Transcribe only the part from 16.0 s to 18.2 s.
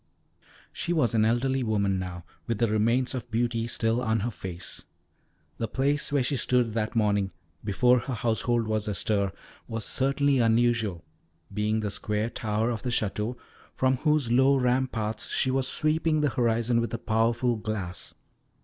the horizon with a powerful glass.